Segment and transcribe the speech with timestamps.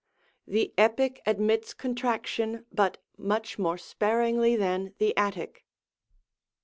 [0.47, 5.63] The Epic admits contraction, bnt much more spar ingly than the Attic.